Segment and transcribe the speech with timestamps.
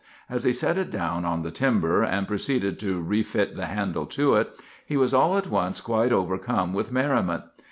[0.31, 4.33] As he set it down on the timber, and proceeded to refit the handle to
[4.33, 4.49] it,
[4.83, 7.43] he was all at once quite overcome with merriment.